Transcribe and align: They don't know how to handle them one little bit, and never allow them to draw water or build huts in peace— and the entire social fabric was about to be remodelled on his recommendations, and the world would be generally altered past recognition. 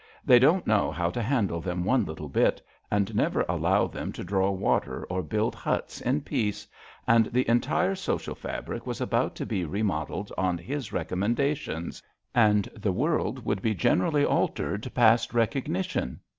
They 0.25 0.39
don't 0.39 0.65
know 0.65 0.89
how 0.91 1.11
to 1.11 1.21
handle 1.21 1.61
them 1.61 1.83
one 1.83 2.05
little 2.05 2.27
bit, 2.27 2.59
and 2.89 3.13
never 3.13 3.45
allow 3.47 3.85
them 3.85 4.11
to 4.13 4.23
draw 4.23 4.49
water 4.49 5.05
or 5.11 5.21
build 5.21 5.53
huts 5.53 6.01
in 6.01 6.21
peace— 6.21 6.65
and 7.07 7.27
the 7.27 7.47
entire 7.47 7.93
social 7.93 8.33
fabric 8.33 8.87
was 8.87 8.99
about 8.99 9.35
to 9.35 9.45
be 9.45 9.63
remodelled 9.63 10.31
on 10.39 10.57
his 10.57 10.91
recommendations, 10.91 12.01
and 12.33 12.65
the 12.75 12.91
world 12.91 13.45
would 13.45 13.61
be 13.61 13.75
generally 13.75 14.25
altered 14.25 14.89
past 14.95 15.35
recognition. 15.35 16.19